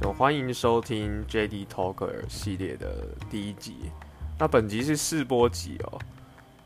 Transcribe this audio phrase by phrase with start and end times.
[0.00, 3.90] 就欢迎收听 JD Talker 系列的第一集。
[4.38, 5.98] 那本集是试播集哦，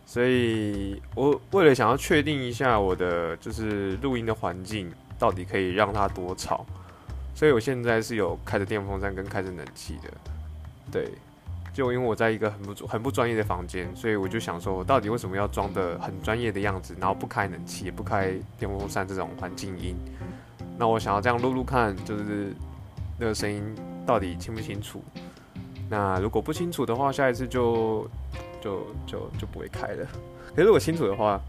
[0.05, 6.67] 所以我为了想要确定一下我的就是录音的环境到底可以让它多吵，
[7.35, 10.13] 所以我现在是有开着电风扇跟开着冷气的。
[10.91, 11.11] 对，
[11.73, 19.97] 就因为我在一个很不很不专业的房间，所以我就想说，我到底为什么要装得很专业的样子，然后不开冷气也不开电风扇这种环境音？
[20.77, 22.55] 那我想要这样录录看，就是。
[23.23, 23.63] 那个声音
[24.05, 25.01] 到底清不清楚？
[25.89, 28.05] 那如果不清楚的话，下一次就
[28.61, 30.05] 就就就不会开了。
[30.49, 31.41] 可是如果清楚的话，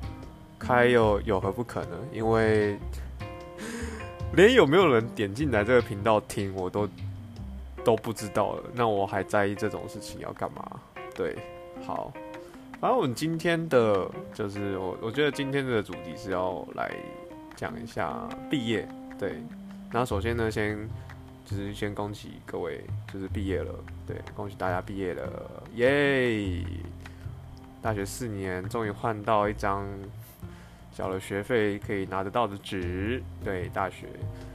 [0.60, 1.98] 开又有何不可呢？
[2.12, 2.78] 因为
[4.38, 6.88] 连有没有人点进来这个频道听，我都
[7.84, 8.64] 都不知道了。
[8.76, 10.80] 那我还在意这种事情要干嘛？
[11.16, 11.36] 对，
[11.84, 12.14] 好。
[12.80, 16.92] 然后我们今天的就是我，我觉得今天的主题是要来
[17.56, 18.88] 讲一下毕业。
[19.18, 19.42] 对，
[19.92, 20.78] 那首先呢，先。
[21.46, 23.74] 就是先恭喜各位，就是毕业了，
[24.08, 26.64] 对，恭喜大家毕业了，耶！
[27.82, 29.86] 大学四年终于换到一张
[30.96, 34.08] 缴了学费可以拿得到的纸，对，大学。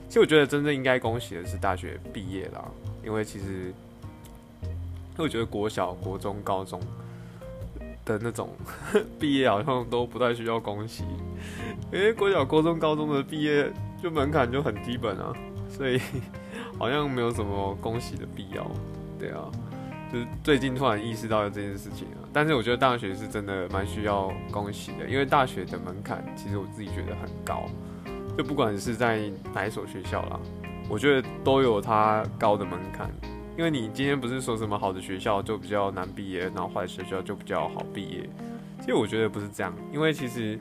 [0.09, 2.64] 其实我觉得真正应该恭喜的是大学毕业啦，
[3.05, 3.72] 因为其实，
[4.62, 6.81] 因为我觉得国小、国中、高中
[8.06, 8.48] 的那种
[9.20, 11.05] 毕业好像都不太需要恭喜，
[11.92, 13.70] 因为国小、国中、高中的毕业
[14.03, 15.36] 就门槛就很基本啊，
[15.69, 16.00] 所以。
[16.78, 18.64] 好像没有什么恭喜的必要，
[19.18, 19.50] 对啊，
[20.12, 22.22] 就是最近突然意识到了这件事情啊。
[22.32, 27.66] 但是我觉得大学是真的蛮需要恭喜的，因为大学的门槛其实我自己觉得很高，
[28.36, 30.38] 就不管是在哪一所学校啦，
[30.88, 33.10] 我觉得都有它高的门槛。
[33.56, 38.30] 因为你今天不是说什么好的学校就比较难毕业，然后坏的学校就比较好毕业，
[38.78, 40.56] 其实我觉得不是这样，因为其实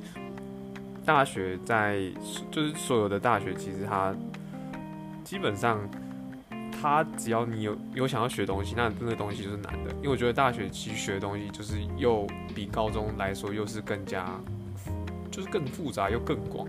[1.06, 2.02] 大学在
[2.50, 4.16] 就是所有的大学，其实它
[5.24, 5.80] 基本上。
[6.80, 14.40] 他只要你有有想要学东西，那那个东西就是难的，因为我觉得大学其实学东西就是又比高中来说又是更加，
[15.32, 16.68] 就是更复杂又更广，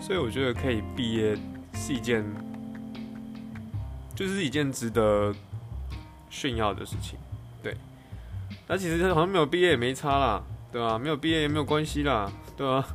[0.00, 1.36] 所以我觉得可以毕业
[1.74, 2.24] 是一件，
[4.14, 5.34] 就是一件值得
[6.30, 7.18] 炫耀的事情，
[7.62, 7.76] 对。
[8.66, 10.98] 那其实好像没有毕业也没差啦，对吧？
[10.98, 12.86] 没有毕业也没有关系啦，对吧？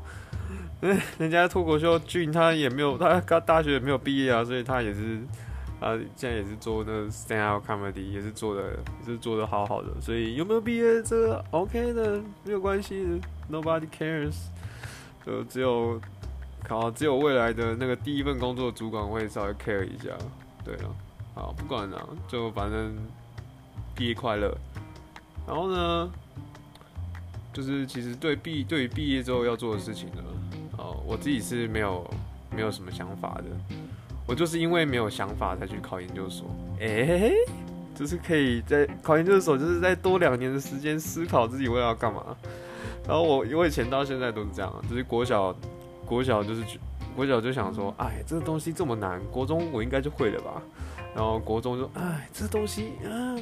[0.82, 5.22] 嗯， 人家脱口秀俊他也没有，他刚大学也没有毕业啊，所以他也是。
[5.84, 8.62] 他现在也是做那 stand up comedy，也是做的，
[9.02, 9.90] 也是做的好好的。
[10.00, 13.22] 所以有没有毕业这个 OK 的，没有关系
[13.52, 14.36] ，Nobody cares。
[15.26, 16.02] 就只有
[16.64, 20.10] 考，只有未来的那个第一份工作主管会稍微 care 一下。
[20.66, 20.96] 对了，
[21.34, 22.94] 好，不管了，就反正
[23.96, 24.54] 毕业快乐。
[25.46, 26.12] 然后呢，
[27.54, 30.24] 就是其实对毕对于毕业之后要做的事情呢，
[30.78, 32.10] 哦，我自己是没有
[32.54, 33.76] 没有什么想法的。
[34.26, 36.48] 我就是因为没有想法才去考研究所，
[36.80, 37.34] 哎、欸，
[37.94, 42.24] 就是可以在考研究所，就是再多两年的时间思考自己未来要干嘛。
[43.06, 45.54] 然后我我以前到现在都是这样，就是国小
[46.06, 46.64] 国小就是
[47.18, 50.62] 国小就想说，哎，这个东西这么难，国中我应该就会了吧。
[51.14, 53.38] 然后国中就，哎，这东西嗯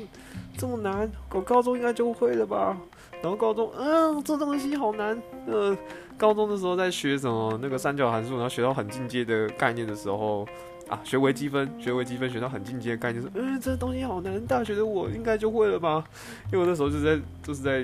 [0.58, 2.76] 这么难，我高中应该就会了吧。
[3.22, 5.78] 然后高中，嗯，这东西好难，呃，
[6.18, 10.48] 高中的时候在学什么那个三角函数，然后学到很进阶的概念的时候。
[10.92, 16.04] 啊，学微积分，学微积分学到很进阶的概念，说，嗯，这东西好难，大学的我应该就会了吧？
[16.52, 17.82] 因为我那时候就是在就是在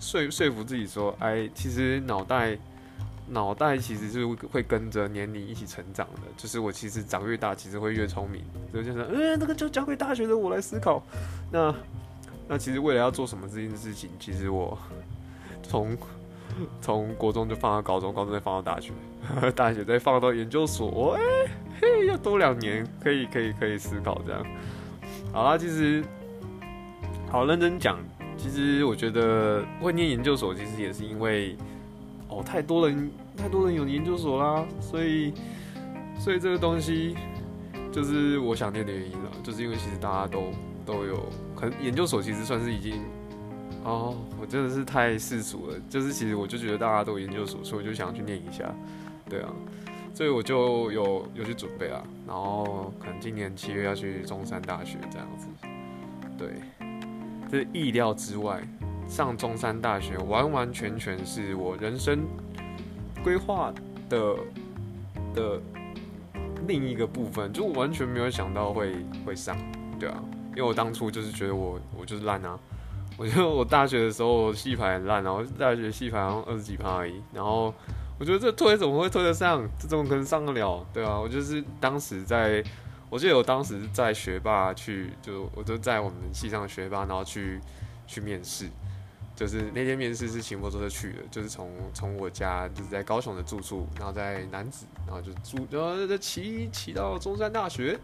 [0.00, 2.56] 说说服自己说，哎，其实脑袋
[3.28, 8.42] 脑袋其实是会跟着年龄一起成长的，就是我其实长越大，其实会越聪明。
[8.72, 11.02] 所以就是，嗯，那个就交给大学的我来思考。
[11.52, 11.74] 那
[12.48, 14.78] 那其实未来要做什么这件事情，其实我
[15.62, 15.94] 从
[16.80, 18.92] 从国中就放到高中，高中再放到大学，
[19.54, 21.20] 大学再放到研究所，哎。
[22.08, 24.44] 要多两年，可以，可以，可以思考这样。
[25.32, 26.02] 好啦，其实
[27.30, 27.98] 好认真讲，
[28.36, 31.56] 其实我觉得会念研究所，其实也是因为
[32.28, 35.32] 哦，太多人，太多人有研究所啦，所以，
[36.18, 37.14] 所以这个东西
[37.92, 40.50] 就是我想念的原因了，就是因为其实大家都
[40.84, 43.02] 都有，可能研究所其实算是已经
[43.84, 48.64] 哦，我真的是太世俗了，就是其实我就觉得大家都有研究所，所以我就想去念一下，
[49.28, 49.48] 对啊。
[50.18, 55.46] 所以我就有有去准备啊，然后可能今年七月要去中山大学这样子，
[56.36, 56.48] 对，
[57.48, 58.60] 这是意料之外。
[59.06, 62.26] 上中山大学完完全全是我人生
[63.22, 63.72] 规划
[64.08, 64.34] 的
[65.36, 65.60] 的
[66.66, 69.56] 另一个部分，就完全没有想到会会上，
[70.00, 70.20] 对啊，
[70.50, 72.58] 因为我当初就是觉得我我就是烂啊，
[73.16, 77.72] 我觉得我大学的时候戏牌很烂，然后大学戏牌好像二十几趴而已，然后。
[78.18, 79.68] 我觉得这推怎么会推得上？
[79.78, 80.86] 这怎么可能上得了？
[80.92, 82.62] 对啊，我就是当时在
[83.08, 87.60] 我记得我当时在学霸去，就我就在我们系上学霸，然后去
[88.06, 88.68] 去面试。
[89.36, 97.96] 就是那天面试是骑摩托车去的，就是从从我家就是在高雄的住处，然后在男子，然后就住，然后就骑骑到中山大学。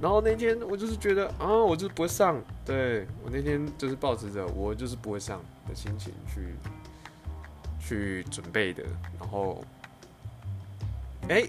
[0.00, 6.54] 然后那天我就是觉得啊，我就是不会上，对，我那天就是抱持着我就是不会上的心情去
[7.86, 8.82] 去准备的。
[9.20, 9.62] 然后，
[11.28, 11.44] 哎、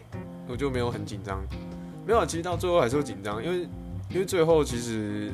[0.47, 1.41] 我就没有很紧张，
[2.05, 3.67] 没有，其实到最后还是会紧张，因为
[4.09, 5.31] 因为最后其实。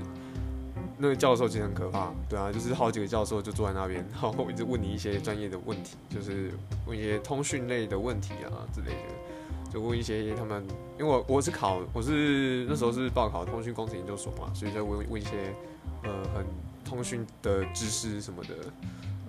[1.04, 6.52] 那个教授其实很可怕，对啊，就是好几个教授就坐在那边，然后一直问你一些专业的问题，就是
[6.86, 10.64] 问一些通讯类的问题啊之类的，就问一些他们，
[11.00, 15.56] 因为我我是考，我是那时候是报考通讯工程研究所嘛，所以就问问一些
[16.04, 16.46] 呃很
[16.86, 18.54] 通讯的知识什么的，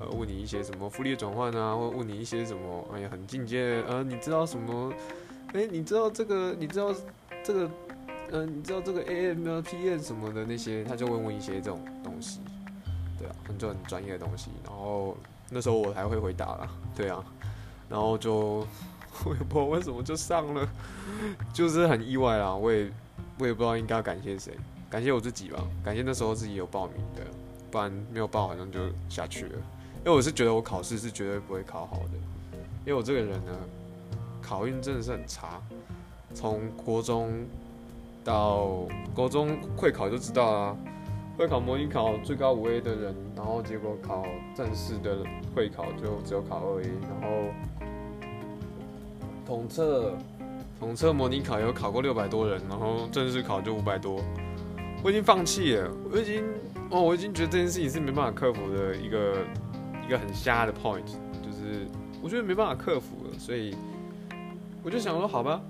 [0.02, 4.92] 呃问你一些什么复利转换啊，或问你一些什么哎呀很进阶，呃你知道什么？
[5.54, 6.54] 哎你知道这个？
[6.58, 6.94] 你知道
[7.44, 7.70] 这个？
[8.34, 12.40] 嗯、呃，你知道这个 AM、PM 什么的那些，他就会问一些这种东西，
[13.18, 14.50] 对啊，很就很专业的东西。
[14.64, 15.14] 然后
[15.50, 17.22] 那时候我还会回答啦，对啊，
[17.90, 18.66] 然后就
[19.26, 20.66] 我也不知道为什么就上了，
[21.52, 22.54] 就是很意外啦。
[22.54, 22.90] 我也
[23.38, 24.56] 我也不知道应该要感谢谁，
[24.88, 27.22] 感谢我自己吧，感谢那时候自己有报名的，
[27.70, 29.58] 不然没有报好像就下去了。
[30.04, 33.52] 因为我是觉得我考试是绝对不会考好的，因为我这个人呢，
[34.40, 35.60] 考运真的是很差，
[36.34, 37.30] 从国中。
[38.24, 40.76] 到高中会考就知道啦，
[41.36, 47.52] 会考模拟考最高五 A 的人，然后结果考正式的会考就只有考二 A，然后
[49.44, 50.16] 统测
[50.78, 54.22] 统测模拟考有考过六百多人，然后正式考就五百多，
[55.02, 56.44] 我已经放弃了，我已经
[56.90, 59.38] 哦，我已经觉得这件事情是没办法克服的一个
[60.06, 61.04] 一个很瞎的 point，
[61.42, 61.86] 就是
[62.22, 63.74] 我觉得没办法克服了，所以
[64.82, 65.60] 我就想说好吧，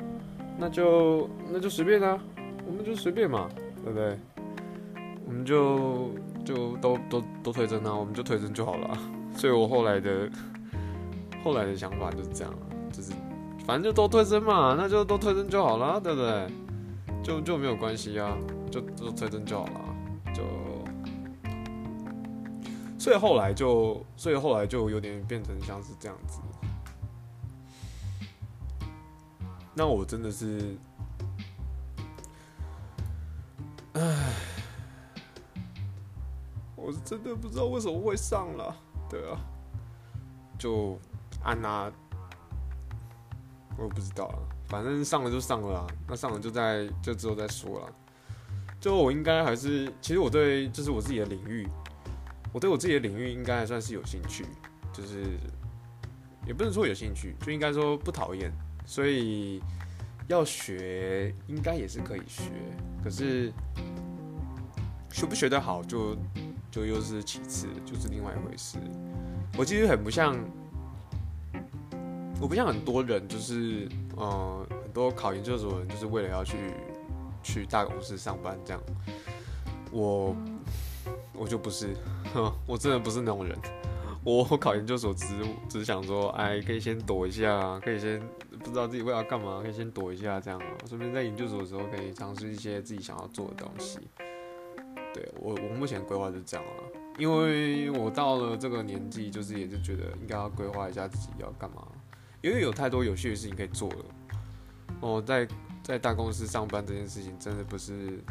[0.59, 2.19] 那就那就随便啦。
[2.67, 3.49] 我们就随便嘛，
[3.85, 4.17] 对不对？
[5.27, 6.11] 我们就
[6.45, 8.97] 就都都都推真啊，我们就推真就好了。
[9.37, 10.29] 所以我后来的
[11.43, 12.55] 后来的想法就是这样，
[12.93, 13.13] 就是
[13.67, 16.47] 反正就都推真嘛，那就都推真就好了，对不对？
[17.23, 18.37] 就就没有关系啊，
[18.71, 19.81] 就都推真就好了，
[20.35, 20.43] 就
[23.03, 26.39] 所以后来就所以后来就有点变成像是这样子。
[29.75, 30.77] 那我真的是。
[33.95, 34.35] 唉，
[36.77, 38.77] 我是真的不知道为什么会上了，
[39.11, 39.37] 对啊，
[40.57, 40.97] 就
[41.43, 41.93] 按捺，
[43.77, 44.39] 我也不知道了，
[44.69, 47.93] 反正上了就上了啦，那上了就在就之后再说了。
[48.81, 51.69] 就我应该还是，其实我对就是我自己的领域，
[52.53, 54.45] 我对我自己的领域应该还算是有兴趣，
[54.93, 55.39] 就是
[56.47, 58.53] 也不能说有兴趣，就应该说不讨厌，
[58.87, 59.63] 所以。
[60.29, 62.45] 要学应该也是可以学，
[63.03, 63.53] 可是
[65.11, 66.17] 学不学得好就
[66.71, 68.79] 就又是其次，就是另外一回事。
[69.59, 70.39] 我其实很不像，
[72.41, 76.57] 我不像很多人，就是呃很多考研究所的人，就是为了要去
[77.43, 78.81] 去大公司上班这样。
[79.91, 80.35] 我
[81.35, 81.95] 我就不是，
[82.67, 83.57] 我真的不是那种人。
[84.25, 85.27] 我考研究所只
[85.69, 88.23] 只是想说，哎，可以先躲一下，可以先。
[88.63, 90.61] 不知道自己未来要干嘛，可以先躲一下，这样。
[90.87, 93.99] 顺便在研究所的时候，可以尝试一些自己想要做的东西。
[95.13, 96.71] 对我，我目前规划就是这样啊。
[97.19, 101.89] 因为我到了这个年纪，就是也是觉得应该要规划一下自己要干嘛，
[102.41, 104.05] 因为有太多有趣的事情可以做了。
[105.01, 105.49] 哦，在
[105.83, 108.23] 在大公司上班这件事情真的不是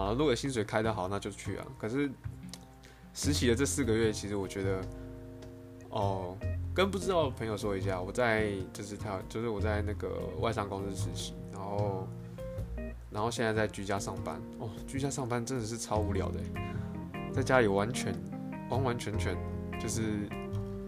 [0.00, 0.14] 啊。
[0.16, 1.66] 如果薪水开得好，那就去啊。
[1.78, 2.10] 可是
[3.14, 4.80] 实习的这四个月，其实我觉得，
[5.90, 6.36] 哦。
[6.72, 12.08] 跟不知道的朋友说一下，我在就是他就是我在那个外商公司实习，然后
[13.10, 16.38] 然后现在在居家上班哦，居家上班真的是超无聊的，
[17.32, 18.14] 在家里完全
[18.70, 19.36] 完完全全
[19.80, 20.28] 就是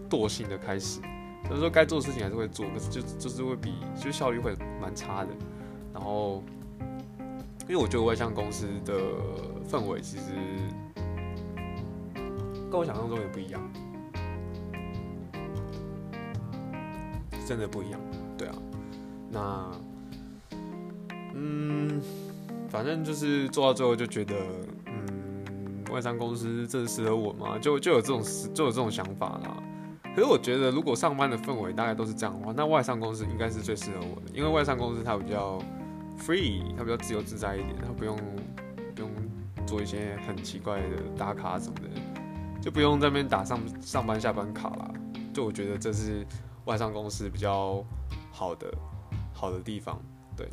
[0.09, 1.01] 惰性的开始，
[1.47, 5.31] 所以说该做的事情还是会做，可是就就是会比就效率会蛮差的，
[5.93, 6.41] 然后
[7.67, 8.93] 因为我觉得外商公司的
[9.69, 10.33] 氛围其实
[12.69, 13.61] 跟我想象中也不一样。
[17.45, 17.99] 真的不一样，
[18.37, 18.55] 对啊，
[19.29, 19.71] 那，
[21.35, 22.01] 嗯，
[22.69, 24.33] 反正就是做到最后就觉得，
[24.85, 27.59] 嗯，外商公司真的适合我吗？
[27.59, 29.61] 就就有这种就有这种想法啦。
[30.15, 35.61] 可是我觉得，如果上班的氛围大概都是这样的话，那外商公司应该是最适合我的，因为外商公司它比较
[36.17, 38.17] free，它比较自由自在一点，它不用
[38.95, 39.11] 不用
[39.65, 44.91] 做一些很奇怪的打卡什么的，就不用在那边打上上班下班卡啦。
[45.33, 46.25] 就我觉得这是。
[46.65, 47.83] 外商公司比较
[48.31, 48.73] 好的
[49.33, 50.01] 好的地方，
[50.33, 50.47] 对，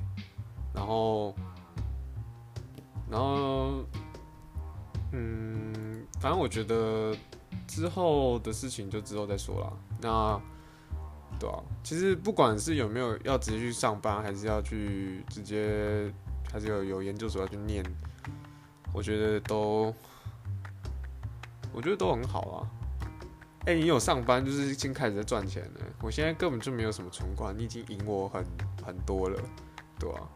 [0.75, 1.33] 然后
[3.09, 3.85] 然后，
[5.13, 7.15] 嗯，反正我觉得
[7.69, 9.73] 之后的事情就之后再说了。
[10.01, 10.41] 那，
[11.41, 16.13] 对啊，其实不管是有没有要直接去上班，还是要去直接，
[16.53, 17.83] 还是有有研究所要去念，
[18.93, 19.95] 我觉得都，
[21.73, 22.69] 我觉得都很好啊。
[23.65, 28.45] 哎、你有上班就是已经开始在赚钱了，我现在根本就没有什么存款，你已经赢我很
[28.85, 29.41] 很多了，
[29.99, 30.29] 对啊，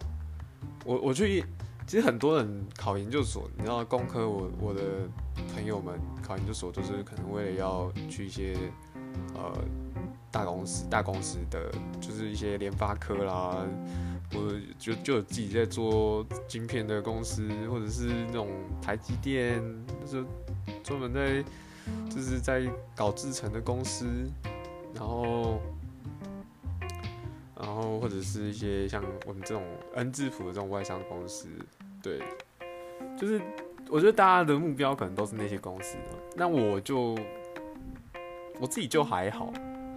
[0.84, 1.44] 我我去。
[1.86, 4.80] 其实很多人考研究所，你知道，工科我我的
[5.54, 8.56] 朋友们考研究所都是可能为了要去一些
[9.34, 9.52] 呃
[10.34, 13.56] 大公司，大公司的就是一些联发科啦，
[14.32, 18.48] 或者就就有自己在做晶片的公司，或者是那种
[18.82, 19.62] 台积电，
[20.00, 20.24] 就是
[20.82, 21.44] 专门在
[22.10, 24.06] 就是在搞制程的公司，
[24.94, 25.60] 然后。
[27.56, 29.62] 然后或者是一些像我们这种
[29.94, 31.48] N 字谱的这种外商公司，
[32.02, 32.20] 对，
[33.16, 33.40] 就是
[33.88, 37.16] 我觉得大家的目标可能都是那些公司的，那我就
[38.60, 39.50] 我自己就还好，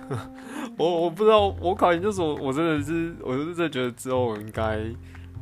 [0.77, 4.79] 我我不知道我考研究所，我真的是我就是在觉得之后我应该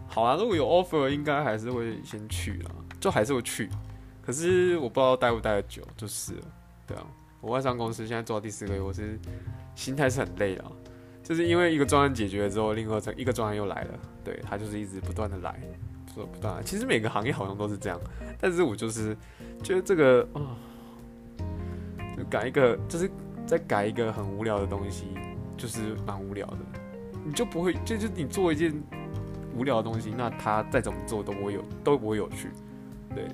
[0.07, 3.69] 好啊，如果有 offer 应该还是会先去啦，就还是会去，
[4.21, 6.41] 可是我不知道待不待得久，就是了，
[6.87, 7.05] 对啊，
[7.41, 9.19] 我外商公司现在做到第四个月，我是
[9.75, 10.63] 心态是很累的。
[11.23, 15.59] 就是因为一个专案解决了之后，另外一个专案又来了，对，他就是一直不断的来，
[16.13, 16.63] 说不断。
[16.63, 17.99] 其实每个行业好像都是这样，
[18.39, 19.17] 但是我就是
[19.63, 20.53] 觉得这个啊、
[22.15, 23.09] 就改一个，就是
[23.45, 25.07] 再改一个很无聊的东西，
[25.55, 26.57] 就是蛮无聊的。
[27.23, 28.73] 你就不会，就是你做一件
[29.55, 32.49] 无聊的东西，那他再怎么做都不会有，都不会有趣。
[33.13, 33.27] 对，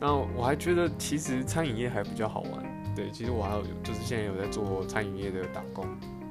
[0.00, 2.94] 那我还觉得其实餐饮业还比较好玩。
[2.94, 5.86] 对，其实我还有就是现在有在做餐饮业的打工。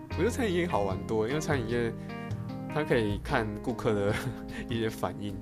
[0.10, 1.94] 我觉得餐饮业好玩多，因为餐饮业
[2.74, 4.14] 它可以看顾客的
[4.68, 5.36] 一些反应，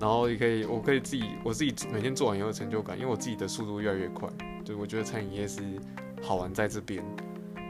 [0.00, 4.28] 然后也可以，我可以自己我自己每天做完也有成就感，因为我自己的速度越来越快。
[4.64, 5.62] 就我觉得餐饮业是
[6.22, 7.04] 好玩在这边，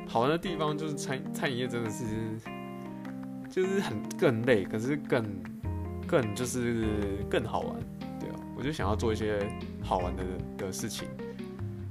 [0.08, 2.04] 好玩的地方就是餐餐饮业真的是
[3.50, 5.24] 就是很更累，可是更
[6.06, 6.86] 更就是
[7.30, 7.76] 更好玩，
[8.20, 9.46] 对啊，我就想要做一些
[9.82, 10.24] 好玩的
[10.58, 11.08] 的事情，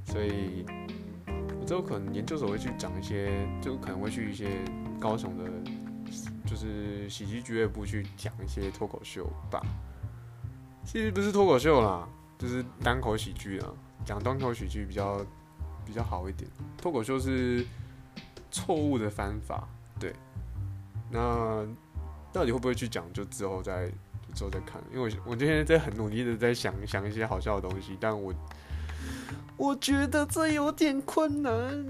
[0.04, 0.64] 所以。
[1.58, 4.46] 我之后可能研究所会去讲一些，就可能会去一些
[5.00, 5.50] 高雄的，
[6.46, 9.60] 就是喜剧俱乐部去讲一些脱口秀吧。
[10.84, 12.08] 其实不是脱口秀啦，
[12.38, 13.72] 就是单口喜剧啊，
[14.04, 15.20] 讲单口喜剧比较
[15.86, 16.50] 比较好一点。
[16.76, 17.64] 脱口秀是
[18.50, 19.66] 错误的方法，
[19.98, 20.12] 对。
[21.10, 21.64] 那
[22.32, 23.88] 到底会不会去讲，就之后再
[24.34, 24.82] 之后再看。
[24.92, 28.34] 因为我我今天在很努力的在想想一些好笑的东西，但我。
[29.58, 31.86] 我觉得这有点困难，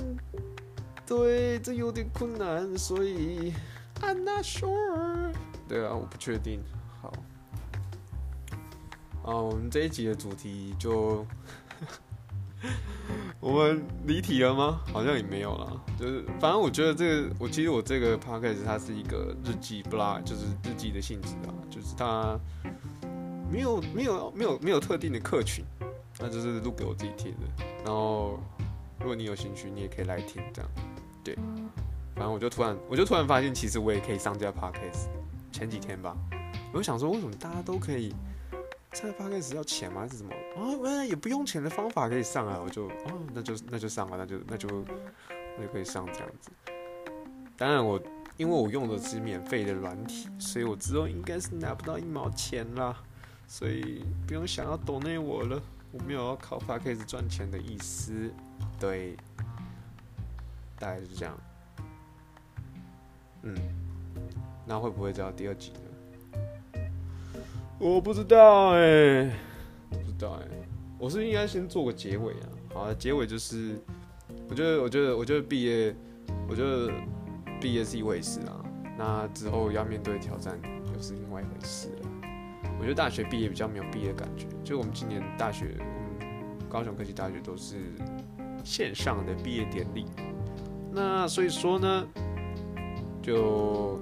[1.04, 3.52] 对，这有点困难，所以
[4.00, 5.32] I'm not sure。
[5.66, 6.62] 对啊，我不确定。
[7.02, 7.12] 好，
[9.24, 11.26] 啊，我们这一集的主题就，
[13.46, 14.80] 我们离题了吗？
[14.92, 15.80] 好像也没有啦。
[15.96, 22.36] 就是，反正我觉得这个，我其实我这个 podcast 它是一个日记 blog，就是日记的性质啊，就是它
[23.48, 25.64] 没有没有没有没有特定的客群。
[26.18, 28.40] 那就是录给我自己听的，然后
[28.98, 30.70] 如果你有兴趣，你也可以来听，这样，
[31.22, 31.36] 对，
[32.16, 35.06] 反正我就突然，我就突然发现，其实我也可以上架 Podcast。
[35.52, 36.16] 前几天吧，
[36.72, 38.12] 我就想说，为什么大家都可以
[38.96, 40.00] 上架 Podcast 要钱吗？
[40.00, 40.32] 还是什么？
[40.56, 42.58] 啊，原来也不用钱的方法可以上啊！
[42.64, 44.68] 我就，哦，那就那就上吧，那就那就
[45.58, 46.50] 那就可以上这样子。
[47.58, 48.00] 当然我
[48.38, 52.96] 因为我用的是免费的软体，所以我之后应该是拿不到一毛钱啦，
[53.46, 55.60] 所以不用想要抖内我了。
[55.92, 58.32] 我没有要靠 Podcast 赚钱的意思，
[58.80, 59.14] 对，
[60.78, 61.38] 大概是这样。
[63.42, 63.54] 嗯，
[64.64, 65.72] 那会不会叫第二集？
[67.78, 69.30] 我不知道哎、
[69.90, 70.48] 不知道哎、
[70.98, 72.48] 我是应该先做个结尾啊。
[72.72, 73.78] 好，结尾就是，
[74.48, 75.94] 我觉得，我觉得，我觉得毕业，
[76.48, 76.90] 我觉得
[77.60, 78.64] 毕业是一回事啊。
[78.96, 80.58] 那之后要面对挑战
[80.94, 82.08] 又是另外一回事了。
[82.78, 85.76] 我觉得大学毕业比较没有毕业感觉，就我们今年大学，
[86.70, 87.76] 高雄科技大学都是
[88.64, 90.06] 线上的毕业典礼，
[90.92, 92.06] 那所以说呢，
[93.20, 94.00] 就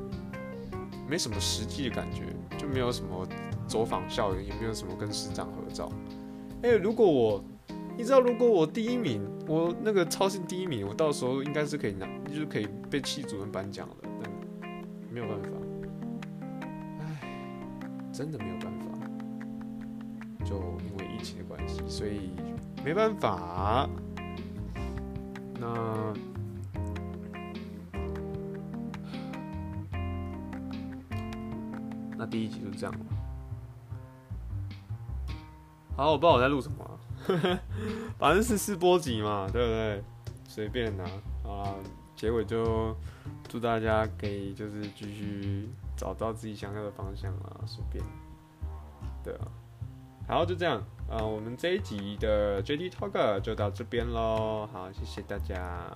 [1.08, 2.22] 没什么实际的感觉，
[2.56, 3.26] 就没有什么
[3.74, 5.90] 走访校园，也没有什么跟师长合照。
[6.62, 7.44] 哎，如果我，
[7.98, 14.30] 你知道，如果我第一名，我那个超新第一名，我到时候应该是可以拿，就是可以被系主任颁奖的，但
[15.10, 15.48] 没有办法。
[17.00, 17.04] 哎
[18.12, 18.86] 真的没有办法，
[20.44, 22.30] 就因为疫情的关系，所以
[22.84, 23.90] 没办法。
[25.58, 26.14] 那
[32.16, 33.13] 那第一集就这样了。
[35.96, 36.90] 好，我不知道我在录什么、啊，
[38.18, 40.02] 反正是试播集嘛，对不对？
[40.48, 41.04] 随便拿
[41.48, 41.74] 啊，
[42.16, 42.94] 结尾就
[43.48, 48.04] 祝大家可以就是继续找到自己想要的方向啊，随便，
[49.22, 49.46] 对啊，
[50.28, 55.92] 好，就这样啊，我们这一集的 JD Talker 就到这边喽，好，谢谢大家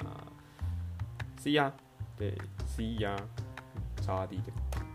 [1.43, 1.73] ，See ya，
[2.17, 2.37] 对
[2.67, 3.17] ，See ya，
[4.00, 4.88] 超阿弟的。